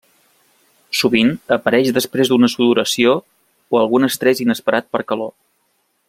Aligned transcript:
Sovint, 0.99 1.29
apareix 1.57 1.91
després 1.97 2.31
d'una 2.33 2.49
sudoració 2.53 3.13
o 3.77 3.81
algun 3.83 4.09
estrès 4.11 4.45
inesperat 4.47 4.89
per 4.97 5.03
calor. 5.13 5.35